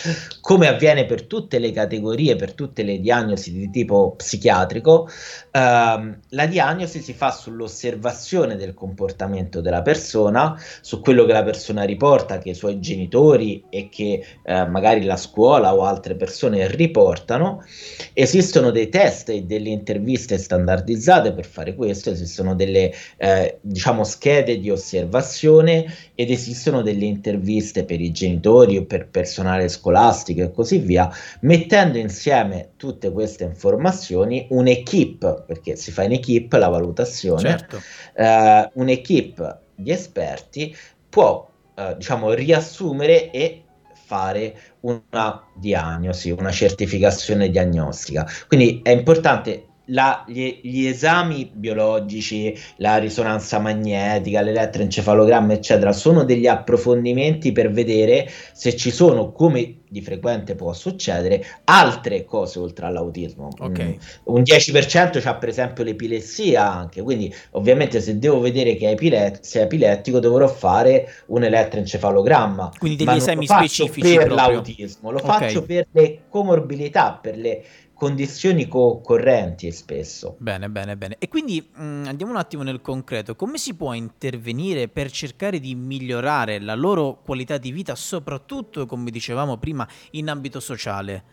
come 0.40 0.66
avviene 0.66 1.04
per 1.04 1.26
tutte 1.26 1.58
le 1.58 1.70
categorie, 1.70 2.34
per 2.34 2.54
tutte 2.54 2.82
le 2.82 2.98
diagnosi 2.98 3.52
di 3.52 3.70
tipo 3.70 4.14
psichiatrico, 4.16 5.08
ehm, 5.52 6.20
la 6.30 6.46
diagnosi 6.46 7.00
si 7.00 7.12
fa 7.12 7.30
sull'osservazione 7.30 8.56
del 8.56 8.74
comportamento 8.74 9.60
della 9.60 9.82
persona, 9.82 10.60
su 10.80 11.00
quello 11.00 11.24
che 11.24 11.32
la 11.32 11.44
persona 11.44 11.84
riporta, 11.84 12.38
che 12.38 12.50
i 12.50 12.54
suoi 12.54 12.80
genitori 12.80 13.25
e 13.34 13.88
che 13.88 14.24
eh, 14.42 14.66
magari 14.66 15.04
la 15.04 15.16
scuola 15.16 15.74
o 15.74 15.82
altre 15.82 16.14
persone 16.16 16.68
riportano. 16.68 17.64
Esistono 18.12 18.56
esistono 18.56 18.70
dei 18.70 18.88
test 18.88 19.28
e 19.30 19.42
delle 19.42 19.68
interviste 19.70 20.38
standardizzate 20.38 21.32
per 21.32 21.44
fare 21.44 21.74
questo, 21.74 22.10
esistono 22.10 22.54
delle 22.54 22.92
eh, 23.16 23.58
diciamo 23.60 24.04
schede 24.04 24.58
di 24.58 24.70
osservazione 24.70 25.92
ed 26.14 26.30
esistono 26.30 26.82
delle 26.82 27.04
interviste 27.04 27.84
per 27.84 28.00
i 28.00 28.12
genitori 28.12 28.76
o 28.76 28.84
per 28.84 29.08
personale 29.08 29.68
scolastico 29.68 30.42
e 30.42 30.52
così 30.52 30.78
via, 30.78 31.10
mettendo 31.40 31.98
insieme 31.98 32.70
tutte 32.76 33.10
queste 33.10 33.44
informazioni 33.44 34.46
un'equipe, 34.50 35.44
perché 35.46 35.76
si 35.76 35.90
fa 35.90 36.04
in 36.04 36.12
equipe 36.12 36.58
la 36.58 36.68
valutazione, 36.68 37.50
certo. 37.50 37.80
eh, 38.14 38.70
un'equipe 38.74 39.58
di 39.74 39.90
esperti 39.90 40.74
può 41.08 41.54
eh, 41.76 41.94
diciamo 41.96 42.32
riassumere 42.32 43.30
e 43.30 43.64
fare 44.06 44.56
una 44.80 45.42
diagnosi, 45.54 46.30
una 46.30 46.50
certificazione 46.50 47.50
diagnostica. 47.50 48.26
Quindi 48.46 48.80
è 48.82 48.90
importante 48.90 49.66
la, 49.86 50.24
gli, 50.26 50.60
gli, 50.62 50.86
esami 50.86 51.50
biologici, 51.52 52.56
la 52.76 52.96
risonanza 52.96 53.58
magnetica, 53.58 54.40
l'elettroencefalogramma, 54.40 55.52
eccetera, 55.52 55.92
sono 55.92 56.24
degli 56.24 56.46
approfondimenti 56.46 57.52
per 57.52 57.70
vedere 57.70 58.28
se 58.52 58.74
ci 58.76 58.90
sono, 58.90 59.32
come 59.32 59.78
di 59.88 60.00
frequente 60.00 60.54
può 60.54 60.72
succedere, 60.72 61.44
altre 61.64 62.24
cose 62.24 62.58
oltre 62.58 62.86
all'autismo. 62.86 63.48
Okay. 63.58 63.86
Mm, 63.86 64.34
un 64.34 64.42
10% 64.42 65.20
c'ha 65.20 65.34
per 65.36 65.48
esempio 65.48 65.84
l'epilessia 65.84 66.70
anche, 66.70 67.02
quindi 67.02 67.32
ovviamente 67.52 68.00
se 68.00 68.18
devo 68.18 68.40
vedere 68.40 68.74
che 68.76 68.88
è, 68.88 68.92
epilet- 68.92 69.40
se 69.40 69.60
è 69.60 69.62
epilettico 69.64 70.18
dovrò 70.18 70.48
fare 70.48 71.08
un 71.26 71.44
elettroencefalogramma. 71.44 72.72
Quindi 72.78 73.04
degli 73.04 73.16
esami 73.16 73.46
specifici 73.46 74.16
per 74.16 74.26
proprio. 74.26 74.36
l'autismo, 74.36 75.10
lo 75.10 75.18
okay. 75.18 75.38
faccio 75.38 75.62
per 75.62 75.86
le 75.92 76.22
comorbidità, 76.28 77.18
per 77.20 77.36
le 77.36 77.64
condizioni 77.96 78.68
co-correnti 78.68 79.72
spesso. 79.72 80.36
Bene, 80.38 80.68
bene, 80.68 80.98
bene. 80.98 81.16
E 81.18 81.28
quindi 81.28 81.66
mh, 81.74 81.82
mm, 81.82 82.04
andiamo 82.06 82.32
un 82.32 82.38
attimo 82.38 82.62
nel 82.62 82.82
concreto. 82.82 83.34
Come 83.34 83.56
si 83.56 83.74
può 83.74 83.94
intervenire 83.94 84.88
per 84.88 85.10
cercare 85.10 85.58
di 85.58 85.74
migliorare 85.74 86.60
la 86.60 86.74
loro 86.74 87.20
qualità 87.24 87.56
di 87.56 87.72
vita, 87.72 87.94
soprattutto, 87.94 88.84
come 88.84 89.10
dicevamo 89.10 89.56
prima, 89.56 89.88
in 90.10 90.28
ambito 90.28 90.60
sociale? 90.60 91.24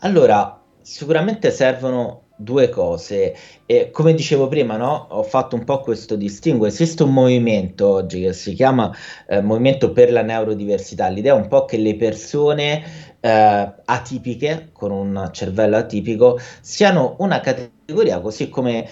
Allora, 0.00 0.58
sicuramente 0.80 1.50
servono 1.50 2.28
due 2.40 2.70
cose. 2.70 3.34
E 3.66 3.90
come 3.90 4.14
dicevo 4.14 4.48
prima, 4.48 4.76
no? 4.76 5.06
ho 5.10 5.22
fatto 5.22 5.54
un 5.54 5.64
po' 5.64 5.80
questo 5.80 6.16
distinguo. 6.16 6.66
Esiste 6.66 7.02
un 7.02 7.12
movimento 7.12 7.86
oggi 7.86 8.22
che 8.22 8.32
si 8.32 8.54
chiama 8.54 8.90
eh, 9.28 9.42
Movimento 9.42 9.92
per 9.92 10.10
la 10.10 10.22
Neurodiversità. 10.22 11.08
L'idea 11.08 11.34
è 11.34 11.36
un 11.36 11.48
po' 11.48 11.66
che 11.66 11.76
le 11.76 11.94
persone 11.96 13.09
eh, 13.20 13.72
atipiche, 13.84 14.70
con 14.72 14.90
un 14.90 15.28
cervello 15.32 15.76
atipico, 15.76 16.38
siano 16.60 17.16
una 17.18 17.40
categoria, 17.40 18.20
così 18.20 18.48
come 18.48 18.84
eh, 18.84 18.88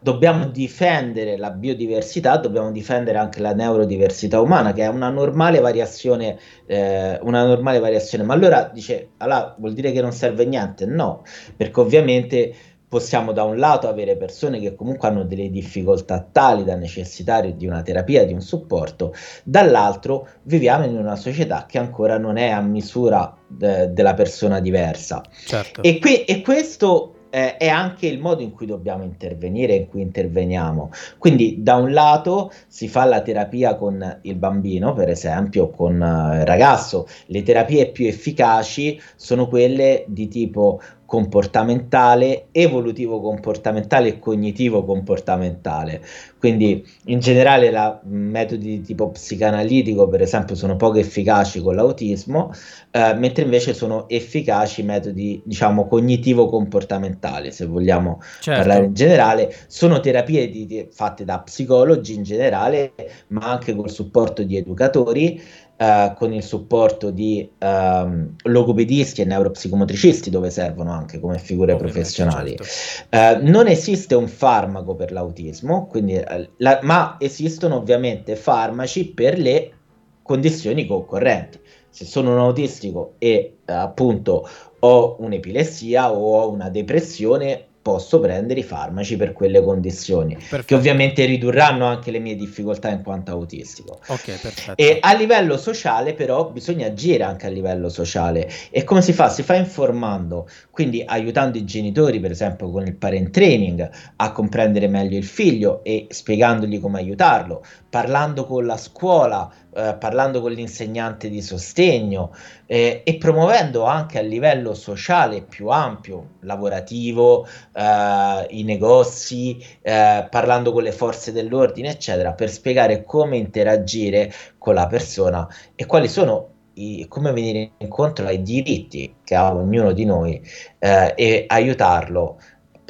dobbiamo 0.00 0.46
difendere 0.48 1.36
la 1.36 1.50
biodiversità, 1.50 2.36
dobbiamo 2.38 2.70
difendere 2.72 3.18
anche 3.18 3.40
la 3.40 3.52
neurodiversità 3.54 4.40
umana, 4.40 4.72
che 4.72 4.82
è 4.82 4.88
una 4.88 5.10
normale 5.10 5.60
variazione, 5.60 6.38
eh, 6.66 7.18
una 7.22 7.44
normale 7.44 7.78
variazione. 7.78 8.24
Ma 8.24 8.34
allora 8.34 8.70
dice, 8.72 9.10
allora 9.18 9.54
vuol 9.58 9.74
dire 9.74 9.92
che 9.92 10.00
non 10.00 10.12
serve 10.12 10.44
niente? 10.46 10.86
No, 10.86 11.22
perché 11.56 11.80
ovviamente 11.80 12.54
possiamo 12.90 13.30
da 13.30 13.44
un 13.44 13.56
lato 13.56 13.88
avere 13.88 14.16
persone 14.16 14.58
che 14.58 14.74
comunque 14.74 15.06
hanno 15.06 15.22
delle 15.22 15.48
difficoltà 15.48 16.26
tali 16.32 16.64
da 16.64 16.74
necessitare 16.74 17.54
di 17.54 17.64
una 17.64 17.82
terapia, 17.82 18.26
di 18.26 18.32
un 18.32 18.40
supporto, 18.40 19.14
dall'altro 19.44 20.26
viviamo 20.42 20.84
in 20.84 20.96
una 20.96 21.14
società 21.14 21.66
che 21.68 21.78
ancora 21.78 22.18
non 22.18 22.36
è 22.36 22.48
a 22.48 22.60
misura 22.60 23.32
de- 23.46 23.92
della 23.92 24.14
persona 24.14 24.58
diversa. 24.58 25.22
Certo. 25.46 25.84
E, 25.84 26.00
qui, 26.00 26.24
e 26.24 26.40
questo 26.42 27.14
eh, 27.30 27.56
è 27.56 27.68
anche 27.68 28.08
il 28.08 28.18
modo 28.18 28.42
in 28.42 28.50
cui 28.50 28.66
dobbiamo 28.66 29.04
intervenire, 29.04 29.74
in 29.74 29.86
cui 29.86 30.02
interveniamo. 30.02 30.90
Quindi 31.16 31.62
da 31.62 31.76
un 31.76 31.92
lato 31.92 32.52
si 32.66 32.88
fa 32.88 33.04
la 33.04 33.22
terapia 33.22 33.76
con 33.76 34.18
il 34.22 34.34
bambino, 34.34 34.92
per 34.92 35.08
esempio, 35.08 35.70
con 35.70 35.94
uh, 35.94 36.40
il 36.40 36.44
ragazzo. 36.44 37.06
Le 37.26 37.42
terapie 37.42 37.90
più 37.90 38.06
efficaci 38.06 39.00
sono 39.14 39.46
quelle 39.46 40.04
di 40.08 40.26
tipo 40.28 40.80
comportamentale, 41.10 42.46
evolutivo 42.52 43.20
comportamentale 43.20 44.10
e 44.10 44.18
cognitivo 44.20 44.84
comportamentale. 44.84 46.00
Quindi 46.38 46.86
in 47.06 47.18
generale 47.18 47.72
la, 47.72 48.00
metodi 48.04 48.78
di 48.78 48.80
tipo 48.82 49.10
psicanalitico, 49.10 50.06
per 50.06 50.22
esempio, 50.22 50.54
sono 50.54 50.76
poco 50.76 50.98
efficaci 50.98 51.60
con 51.62 51.74
l'autismo, 51.74 52.52
eh, 52.92 53.14
mentre 53.14 53.42
invece 53.42 53.74
sono 53.74 54.08
efficaci 54.08 54.84
metodi, 54.84 55.42
diciamo, 55.44 55.88
cognitivo 55.88 56.48
comportamentali, 56.48 57.50
se 57.50 57.66
vogliamo 57.66 58.20
certo. 58.38 58.60
parlare 58.60 58.84
in 58.84 58.94
generale, 58.94 59.52
sono 59.66 59.98
terapie 59.98 60.48
di, 60.48 60.64
di, 60.64 60.86
fatte 60.92 61.24
da 61.24 61.40
psicologi 61.40 62.14
in 62.14 62.22
generale, 62.22 62.92
ma 63.28 63.50
anche 63.50 63.74
col 63.74 63.90
supporto 63.90 64.44
di 64.44 64.56
educatori 64.56 65.42
Uh, 65.80 66.12
con 66.12 66.30
il 66.34 66.42
supporto 66.42 67.10
di 67.10 67.50
um, 67.58 68.34
logopedisti 68.42 69.22
e 69.22 69.24
neuropsicomotricisti 69.24 70.28
dove 70.28 70.50
servono 70.50 70.92
anche 70.92 71.18
come 71.18 71.38
figure 71.38 71.72
Ovviamente, 71.72 72.00
professionali. 72.00 72.56
Certo. 72.60 73.16
Uh, 73.16 73.50
non 73.50 73.66
esiste 73.66 74.14
un 74.14 74.28
farmaco 74.28 74.94
per 74.94 75.10
l'autismo, 75.10 75.86
quindi, 75.86 76.16
uh, 76.16 76.48
la, 76.58 76.80
ma 76.82 77.16
esistono 77.18 77.76
ovviamente 77.76 78.36
farmaci 78.36 79.06
per 79.06 79.38
le 79.38 79.72
condizioni 80.20 80.84
concorrenti. 80.84 81.58
Se 81.88 82.04
sono 82.04 82.32
un 82.32 82.40
autistico 82.40 83.14
e 83.16 83.60
appunto 83.64 84.46
ho 84.80 85.16
un'epilessia 85.18 86.12
o 86.12 86.42
ho 86.42 86.50
una 86.50 86.68
depressione, 86.68 87.68
posso 87.82 88.20
prendere 88.20 88.60
i 88.60 88.62
farmaci 88.62 89.16
per 89.16 89.32
quelle 89.32 89.62
condizioni, 89.62 90.34
perfetto. 90.34 90.64
che 90.66 90.74
ovviamente 90.74 91.24
ridurranno 91.24 91.86
anche 91.86 92.10
le 92.10 92.18
mie 92.18 92.36
difficoltà 92.36 92.90
in 92.90 93.02
quanto 93.02 93.30
autistico. 93.30 94.00
Ok, 94.06 94.40
perfetto. 94.40 94.76
E 94.76 94.98
a 95.00 95.14
livello 95.14 95.56
sociale, 95.56 96.12
però, 96.14 96.50
bisogna 96.50 96.88
agire 96.88 97.24
anche 97.24 97.46
a 97.46 97.50
livello 97.50 97.88
sociale. 97.88 98.50
E 98.70 98.84
come 98.84 99.00
si 99.00 99.12
fa? 99.12 99.28
Si 99.30 99.42
fa 99.42 99.54
informando, 99.54 100.48
quindi 100.70 101.02
aiutando 101.06 101.56
i 101.56 101.64
genitori, 101.64 102.20
per 102.20 102.32
esempio 102.32 102.70
con 102.70 102.86
il 102.86 102.96
parent 102.96 103.30
training, 103.30 103.90
a 104.16 104.32
comprendere 104.32 104.86
meglio 104.86 105.16
il 105.16 105.24
figlio 105.24 105.82
e 105.82 106.06
spiegandogli 106.10 106.80
come 106.80 106.98
aiutarlo, 106.98 107.64
parlando 107.88 108.44
con 108.44 108.66
la 108.66 108.76
scuola, 108.76 109.50
eh, 109.72 109.94
parlando 109.98 110.40
con 110.40 110.50
l'insegnante 110.50 111.28
di 111.28 111.40
sostegno 111.40 112.34
eh, 112.66 113.02
e 113.04 113.16
promuovendo 113.18 113.84
anche 113.84 114.18
a 114.18 114.22
livello 114.22 114.74
sociale 114.74 115.42
più 115.42 115.68
ampio, 115.68 116.30
lavorativo, 116.40 117.46
eh, 117.72 118.46
i 118.50 118.62
negozi, 118.64 119.62
eh, 119.82 120.26
parlando 120.30 120.72
con 120.72 120.82
le 120.82 120.92
forze 120.92 121.32
dell'ordine, 121.32 121.90
eccetera, 121.90 122.32
per 122.32 122.50
spiegare 122.50 123.04
come 123.04 123.36
interagire 123.36 124.32
con 124.58 124.74
la 124.74 124.86
persona 124.86 125.46
e 125.74 125.86
quali 125.86 126.08
sono 126.08 126.48
i, 126.74 127.06
come 127.08 127.32
venire 127.32 127.72
incontro 127.78 128.26
ai 128.26 128.42
diritti 128.42 129.16
che 129.24 129.34
ha 129.34 129.54
ognuno 129.54 129.92
di 129.92 130.04
noi 130.04 130.40
eh, 130.78 131.14
e 131.16 131.44
aiutarlo 131.46 132.38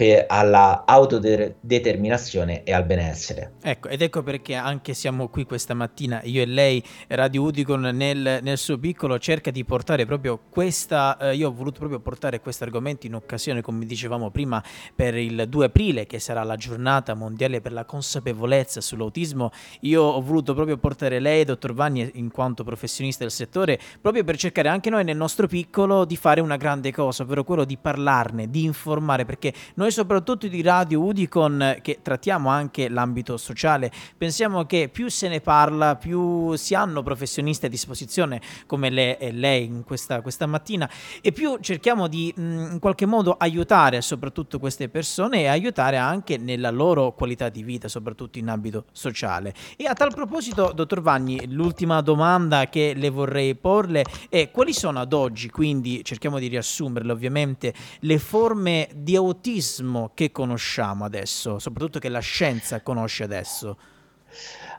per, 0.01 0.25
alla 0.29 0.85
autodeterminazione 0.87 2.63
e 2.65 2.73
al 2.73 2.87
benessere. 2.87 3.53
Ecco, 3.61 3.89
ed 3.89 4.01
ecco 4.01 4.23
perché 4.23 4.55
anche 4.55 4.95
siamo 4.95 5.29
qui 5.29 5.45
questa 5.45 5.75
mattina, 5.75 6.23
io 6.23 6.41
e 6.41 6.47
lei, 6.47 6.83
Radio 7.09 7.43
Udicon 7.43 7.83
nel, 7.93 8.39
nel 8.41 8.57
suo 8.57 8.79
piccolo 8.79 9.19
cerca 9.19 9.51
di 9.51 9.63
portare 9.63 10.07
proprio 10.07 10.41
questa, 10.49 11.19
eh, 11.19 11.35
io 11.35 11.49
ho 11.49 11.53
voluto 11.53 11.81
proprio 11.81 12.01
portare 12.01 12.41
questo 12.41 12.65
argomento 12.65 13.07
in 13.07 13.15
occasione, 13.15 13.61
come 13.61 13.85
dicevamo 13.85 14.31
prima, 14.31 14.65
per 14.95 15.17
il 15.17 15.45
2 15.47 15.67
aprile, 15.67 16.07
che 16.07 16.19
sarà 16.19 16.45
la 16.45 16.57
giornata 16.57 17.13
mondiale 17.13 17.61
per 17.61 17.73
la 17.73 17.85
consapevolezza 17.85 18.81
sull'autismo, 18.81 19.51
io 19.81 20.03
ho 20.03 20.23
voluto 20.23 20.55
proprio 20.55 20.79
portare 20.79 21.21
lei, 21.21 21.45
dottor 21.45 21.75
Vanni, 21.75 22.11
in 22.15 22.31
quanto 22.31 22.65
professionista 22.65 23.23
del 23.23 23.33
settore, 23.33 23.79
proprio 24.01 24.25
per 24.25 24.39
cercare 24.39 24.71
anche 24.71 24.89
noi 24.89 25.05
nel 25.05 25.19
nostro 25.19 25.47
piccolo 25.47 26.07
di 26.07 26.17
fare 26.17 26.41
una 26.41 26.57
grande 26.57 26.91
cosa, 26.91 27.23
ovvero 27.23 27.45
quello 27.45 27.67
di 27.67 27.77
parlarne, 27.77 28.49
di 28.49 28.65
informare, 28.65 29.27
perché 29.27 29.53
noi 29.75 29.89
noi 29.91 29.93
soprattutto 29.93 30.47
di 30.47 30.63
Radio 30.63 31.03
Udicon 31.03 31.79
che 31.83 31.99
trattiamo 32.01 32.49
anche 32.49 32.89
l'ambito 32.89 33.37
sociale, 33.37 33.91
pensiamo 34.17 34.65
che 34.65 34.89
più 34.89 35.09
se 35.09 35.29
ne 35.29 35.41
parla, 35.41 35.97
più 35.97 36.55
si 36.55 36.75
hanno 36.75 37.03
professionisti 37.03 37.67
a 37.67 37.69
disposizione 37.69 38.41
come 38.67 38.89
lei 38.91 39.17
e 39.19 39.33
lei 39.33 39.65
in 39.65 39.83
questa, 39.83 40.21
questa 40.23 40.47
mattina 40.47 40.89
e 41.21 41.33
più 41.33 41.59
cerchiamo 41.61 42.07
di 42.07 42.33
mh, 42.35 42.43
in 42.73 42.79
qualche 42.79 43.07
modo 43.07 43.33
aiutare 43.33 44.01
soprattutto 44.01 44.59
queste 44.59 44.89
persone 44.89 45.41
e 45.41 45.47
aiutare 45.47 45.97
anche 45.97 46.37
nella 46.37 46.71
loro 46.71 47.13
qualità 47.13 47.49
di 47.49 47.63
vita, 47.63 47.89
soprattutto 47.89 48.39
in 48.39 48.49
ambito 48.49 48.85
sociale. 48.93 49.53
E 49.77 49.87
a 49.87 49.95
tal 49.95 50.15
proposito, 50.15 50.73
dottor 50.75 51.01
Vagni, 51.01 51.51
l'ultima 51.51 52.01
domanda 52.01 52.69
che 52.69 52.93
le 52.95 53.11
vorrei 53.11 53.57
porle 53.57 54.05
è 54.29 54.51
quali 54.51 54.73
sono 54.73 55.01
ad 55.01 55.13
oggi, 55.13 55.51
quindi 55.51 56.05
cerchiamo 56.05 56.39
di 56.39 56.47
riassumerle 56.47 57.11
ovviamente, 57.11 57.75
le 58.01 58.19
forme 58.19 58.89
di 58.95 59.17
autismo 59.17 59.79
autismo 59.81 60.11
che 60.15 60.31
conosciamo 60.31 61.05
adesso, 61.05 61.59
soprattutto 61.59 61.99
che 61.99 62.09
la 62.09 62.21
scienza 62.21 62.81
conosce 62.83 63.25
adesso? 63.25 63.77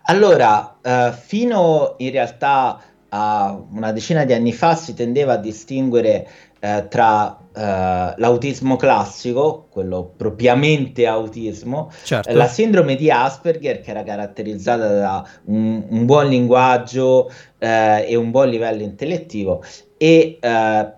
Allora, 0.04 0.78
eh, 0.82 1.14
fino 1.14 1.96
in 1.98 2.12
realtà 2.12 2.82
a 3.10 3.62
una 3.72 3.92
decina 3.92 4.24
di 4.24 4.34
anni 4.34 4.54
fa 4.54 4.76
si 4.76 4.94
tendeva 4.94 5.34
a 5.34 5.38
distinguere 5.38 6.28
eh, 6.60 6.88
tra 6.88 7.38
eh, 7.54 8.14
l'autismo 8.16 8.78
classico, 8.78 9.68
quello 9.70 10.14
propriamente 10.16 11.06
autismo, 11.06 11.92
certo. 12.04 12.34
la 12.34 12.48
sindrome 12.48 12.96
di 12.96 13.12
Asperger 13.12 13.82
che 13.82 13.90
era 13.90 14.04
caratterizzata 14.04 14.88
da 14.88 15.28
un, 15.46 15.86
un 15.90 16.06
buon 16.06 16.30
linguaggio 16.30 17.30
eh, 17.58 18.06
e 18.08 18.16
un 18.16 18.32
buon 18.32 18.50
livello 18.50 18.82
intellettivo 18.82 19.62
e 19.98 20.38
eh, 20.40 20.94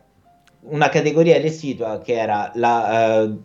una 0.65 0.89
categoria 0.89 1.41
residua 1.41 1.99
che 1.99 2.13
era 2.13 2.51
la 2.55 3.21
eh, 3.23 3.37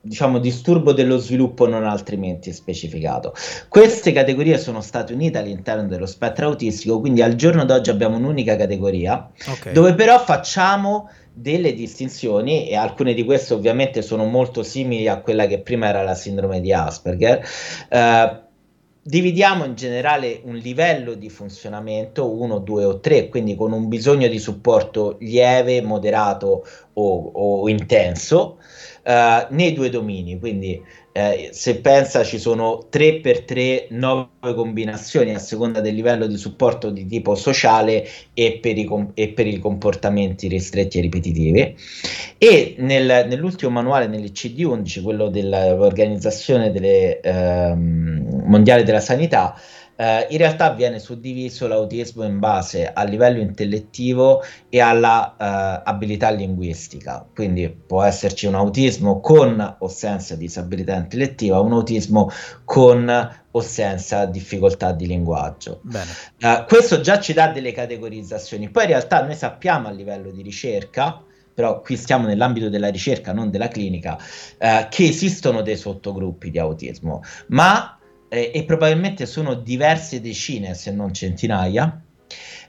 diciamo, 0.00 0.38
disturbo 0.38 0.92
dello 0.92 1.18
sviluppo 1.18 1.68
non 1.68 1.84
altrimenti 1.84 2.52
specificato. 2.52 3.34
Queste 3.68 4.12
categorie 4.12 4.58
sono 4.58 4.80
state 4.80 5.12
unite 5.12 5.38
all'interno 5.38 5.86
dello 5.86 6.06
spettro 6.06 6.46
autistico, 6.46 7.00
quindi 7.00 7.22
al 7.22 7.34
giorno 7.34 7.64
d'oggi 7.64 7.90
abbiamo 7.90 8.16
un'unica 8.16 8.56
categoria, 8.56 9.30
okay. 9.46 9.72
dove 9.72 9.94
però 9.94 10.18
facciamo 10.18 11.10
delle 11.32 11.74
distinzioni 11.74 12.68
e 12.68 12.76
alcune 12.76 13.14
di 13.14 13.24
queste 13.24 13.54
ovviamente 13.54 14.02
sono 14.02 14.24
molto 14.24 14.62
simili 14.62 15.08
a 15.08 15.20
quella 15.20 15.46
che 15.46 15.60
prima 15.60 15.88
era 15.88 16.02
la 16.02 16.14
sindrome 16.14 16.60
di 16.60 16.72
Asperger. 16.72 17.46
Eh, 17.88 18.40
dividiamo 19.02 19.64
in 19.64 19.74
generale 19.74 20.40
un 20.44 20.56
livello 20.56 21.14
di 21.14 21.30
funzionamento 21.30 22.30
1, 22.30 22.58
2 22.58 22.84
o 22.84 23.00
3, 23.00 23.28
quindi 23.28 23.54
con 23.54 23.72
un 23.72 23.88
bisogno 23.88 24.28
di 24.28 24.38
supporto 24.38 25.16
lieve, 25.20 25.80
moderato 25.82 26.66
o, 26.92 27.30
o 27.32 27.68
intenso 27.68 28.58
uh, 29.04 29.46
nei 29.54 29.72
due 29.72 29.90
domini. 29.90 30.38
Quindi 30.38 30.82
eh, 31.12 31.48
se 31.52 31.80
pensa 31.80 32.22
ci 32.22 32.38
sono 32.38 32.86
3x3 32.90 33.86
9 33.90 34.54
combinazioni 34.54 35.34
a 35.34 35.40
seconda 35.40 35.80
del 35.80 35.94
livello 35.94 36.28
di 36.28 36.36
supporto 36.36 36.90
di 36.90 37.04
tipo 37.04 37.34
sociale 37.34 38.06
e 38.32 38.60
per 38.62 38.78
i, 38.78 38.84
com- 38.84 39.10
e 39.14 39.30
per 39.30 39.48
i 39.48 39.58
comportamenti 39.58 40.46
ristretti 40.46 40.98
e 40.98 41.00
ripetitivi. 41.00 41.76
E 42.38 42.74
nel, 42.78 43.26
nell'ultimo 43.28 43.72
manuale, 43.72 44.06
nell'ICD-11, 44.06 45.02
quello 45.02 45.28
dell'Organizzazione 45.28 46.70
delle, 46.70 47.18
ehm, 47.20 48.44
Mondiale 48.44 48.84
della 48.84 49.00
Sanità, 49.00 49.54
eh, 50.00 50.26
in 50.30 50.38
realtà 50.38 50.70
viene 50.70 50.98
suddiviso 50.98 51.68
l'autismo 51.68 52.24
in 52.24 52.38
base 52.38 52.90
al 52.90 53.10
livello 53.10 53.38
intellettivo 53.38 54.42
e 54.70 54.80
alla 54.80 55.36
eh, 55.36 55.82
abilità 55.84 56.30
linguistica. 56.30 57.26
Quindi 57.34 57.68
può 57.68 58.02
esserci 58.02 58.46
un 58.46 58.54
autismo 58.54 59.20
con 59.20 59.76
o 59.78 59.88
senza 59.88 60.36
disabilità 60.36 60.94
intellettiva, 60.94 61.60
un 61.60 61.72
autismo 61.72 62.30
con 62.64 63.30
o 63.50 63.60
senza 63.60 64.24
difficoltà 64.24 64.92
di 64.92 65.06
linguaggio. 65.06 65.82
Uh, 66.40 66.64
questo 66.66 67.00
già 67.00 67.20
ci 67.20 67.34
dà 67.34 67.48
delle 67.48 67.72
categorizzazioni. 67.72 68.70
Poi 68.70 68.84
in 68.84 68.90
realtà 68.90 69.22
noi 69.22 69.34
sappiamo 69.34 69.88
a 69.88 69.90
livello 69.90 70.30
di 70.30 70.40
ricerca, 70.40 71.22
però 71.52 71.80
qui 71.80 71.96
stiamo 71.96 72.26
nell'ambito 72.26 72.70
della 72.70 72.88
ricerca, 72.88 73.34
non 73.34 73.50
della 73.50 73.68
clinica, 73.68 74.16
uh, 74.16 74.88
che 74.88 75.04
esistono 75.04 75.60
dei 75.60 75.76
sottogruppi 75.76 76.50
di 76.50 76.58
autismo, 76.58 77.22
ma 77.48 77.99
eh, 78.30 78.52
e 78.54 78.64
probabilmente 78.64 79.26
sono 79.26 79.54
diverse 79.54 80.20
decine, 80.20 80.74
se 80.74 80.92
non 80.92 81.12
centinaia, 81.12 82.02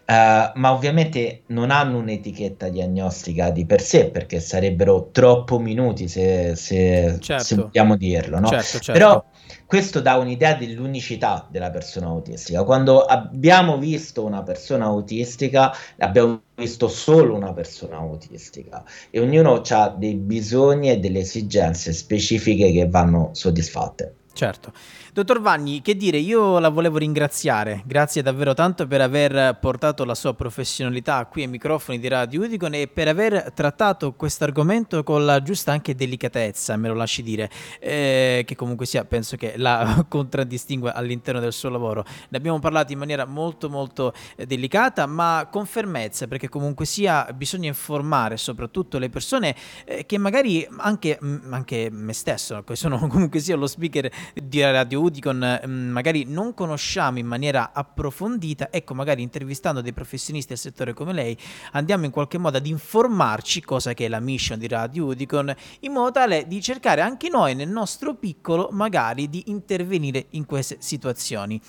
Uh, 0.02 0.52
ma 0.56 0.74
ovviamente 0.74 1.44
non 1.48 1.70
hanno 1.72 2.00
un'etichetta 2.00 2.68
diagnostica 2.68 3.50
di 3.50 3.66
per 3.66 3.80
sé 3.82 4.10
perché 4.10 4.42
sarebbero 4.42 5.10
troppo 5.12 5.58
minuti 5.58 6.10
se, 6.10 6.56
se, 6.56 7.18
certo. 7.22 7.44
se 7.44 7.56
vogliamo 7.56 7.96
dirlo, 7.96 8.40
no? 8.40 8.48
certo, 8.48 8.80
certo. 8.80 8.92
Però 8.92 9.26
questo 9.66 10.02
dà 10.02 10.18
un'idea 10.18 10.56
dell'unicità 10.56 11.48
della 11.50 11.70
persona 11.70 12.08
autistica. 12.08 12.64
Quando 12.64 13.06
abbiamo 13.06 13.78
visto 13.78 14.26
una 14.26 14.44
persona 14.44 14.86
autistica, 14.86 15.72
abbiamo 16.00 16.42
visto 16.56 16.90
solo 16.90 17.36
una 17.36 17.54
persona 17.54 17.96
autistica 17.96 18.84
e 19.12 19.22
ognuno 19.22 19.62
ha 19.66 19.96
dei 19.98 20.16
bisogni 20.16 20.90
e 20.90 21.00
delle 21.00 21.20
esigenze 21.20 21.94
specifiche 21.94 22.72
che 22.74 22.90
vanno 22.90 23.30
soddisfatte. 23.32 24.16
Certo. 24.34 24.74
Dottor 25.14 25.42
Vagni, 25.42 25.82
che 25.82 25.98
dire, 25.98 26.20
io 26.20 26.58
la 26.60 26.70
volevo 26.70 26.98
ringraziare, 26.98 27.84
grazie 27.86 28.22
davvero 28.22 28.54
tanto 28.54 28.88
per 28.88 29.02
aver 29.02 29.58
portato 29.60 30.06
la 30.06 30.16
sua 30.16 30.34
professionalità 30.34 31.26
qui 31.26 31.42
ai 31.42 31.50
microfoni 31.50 32.00
di 32.00 32.08
Radio 32.08 32.44
Udicon 32.44 32.76
e 32.76 32.88
per 32.88 33.10
aver 33.10 33.52
trattato 33.54 34.14
questo 34.14 34.46
argomento 34.46 35.04
con 35.04 35.26
la 35.26 35.42
giusta 35.42 35.74
anche 35.74 35.96
delicatezza, 35.96 36.78
me 36.78 36.88
lo 36.88 36.94
lasci 36.94 37.24
dire, 37.24 37.50
eh, 37.82 38.44
che 38.48 38.56
comunque 38.56 38.86
sia, 38.86 39.04
penso 39.04 39.36
che 39.36 39.56
la 39.58 40.06
contraddistingue 40.08 40.94
all'interno 40.94 41.42
del 41.42 41.52
suo 41.52 41.68
lavoro. 41.68 42.06
Ne 42.30 42.38
abbiamo 42.38 42.60
parlato 42.60 42.94
in 42.94 43.00
maniera 43.00 43.26
molto 43.26 43.70
molto 43.70 44.14
eh, 44.38 44.46
delicata, 44.46 45.08
ma 45.08 45.50
con 45.52 45.66
fermezza, 45.66 46.26
perché 46.28 46.48
comunque 46.48 46.86
sia 46.86 47.28
bisogna 47.36 47.68
informare 47.68 48.38
soprattutto 48.38 48.98
le 48.98 49.10
persone 49.10 49.58
eh, 49.84 50.06
che 50.06 50.18
magari 50.18 50.66
anche, 50.78 51.20
anche 51.50 51.90
me 51.92 52.14
stesso, 52.14 52.64
che 52.64 52.78
sono 52.78 52.98
comunque 53.12 53.42
sia 53.42 53.58
lo 53.58 53.68
speaker 53.68 54.10
di 54.42 54.62
Radio 54.62 55.00
Udicon 55.02 55.62
mm, 55.66 55.90
magari 55.90 56.26
non 56.28 56.54
conosciamo 56.54 57.20
in 57.20 57.26
maniera 57.26 57.72
approfondita, 57.74 58.72
ecco 58.72 58.94
magari 58.94 59.22
intervistando 59.22 59.82
dei 59.82 59.94
professionisti 59.94 60.50
del 60.50 60.58
settore 60.58 60.94
come 60.94 61.14
lei 61.14 61.38
andiamo 61.72 62.06
in 62.06 62.12
qualche 62.12 62.38
modo 62.38 62.58
ad 62.58 62.66
informarci, 62.66 63.62
cosa 63.62 63.94
che 63.94 64.06
è 64.06 64.08
la 64.08 64.20
mission 64.20 64.60
di 64.60 64.68
Radio 64.68 65.06
Udicon, 65.06 65.54
in 65.82 65.92
modo 65.92 66.12
tale 66.12 66.48
di 66.48 66.62
cercare 66.62 67.02
anche 67.02 67.30
noi 67.30 67.56
nel 67.56 67.70
nostro 67.70 68.16
piccolo 68.16 68.70
magari 68.72 69.30
di 69.30 69.44
intervenire 69.48 70.28
in 70.32 70.46
queste 70.46 70.78
situazioni. 70.80 71.60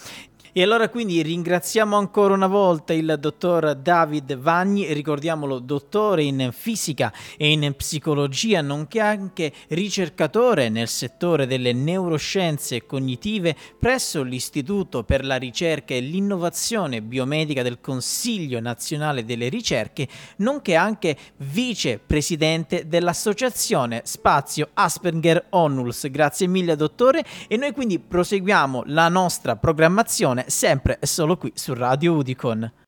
E 0.55 0.63
allora 0.63 0.91
quindi 0.91 1.23
ringraziamo 1.23 1.97
ancora 1.97 2.35
una 2.35 2.47
volta 2.47 2.93
il 2.93 3.17
dottor 3.19 3.75
David 3.75 4.37
Vagni, 4.37 4.93
ricordiamolo 4.93 5.59
dottore 5.59 6.25
in 6.25 6.51
fisica 6.53 7.11
e 7.39 7.53
in 7.53 7.73
psicologia, 7.75 8.61
nonché 8.61 9.01
anche 9.01 9.51
ricercatore 9.69 10.69
nel 10.69 10.89
settore 10.89 11.47
delle 11.47 11.73
neuroscienze 11.73 12.85
cognitive 12.85 13.57
presso 13.79 14.23
l'Istituto 14.23 15.05
per 15.05 15.25
la 15.25 15.37
ricerca 15.37 15.95
e 15.95 16.01
l'innovazione 16.01 17.01
biomedica 17.01 17.63
del 17.63 17.81
Consiglio 17.81 18.61
nazionale 18.61 19.25
delle 19.25 19.49
ricerche, 19.49 20.07
nonché 20.37 20.75
anche 20.75 21.17
vicepresidente 21.39 22.87
dell'associazione 22.89 24.03
Spazio 24.05 24.69
Asperger 24.75 25.47
Onulus. 25.49 26.11
Grazie 26.11 26.47
mille 26.47 26.77
dottore 26.77 27.25
e 27.49 27.57
noi 27.57 27.73
quindi 27.73 27.99
proseguiamo 27.99 28.83
la 28.89 29.09
nostra 29.09 29.57
programmazione 29.57 30.41
sempre 30.49 30.99
e 31.01 31.07
solo 31.07 31.37
qui 31.37 31.53
su 31.55 31.75
Radio 31.75 32.15
Udicon. 32.15 32.82